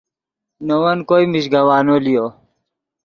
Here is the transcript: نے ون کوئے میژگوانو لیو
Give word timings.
نے 0.65 0.75
ون 0.81 0.99
کوئے 1.07 1.25
میژگوانو 1.31 1.95
لیو 2.05 2.25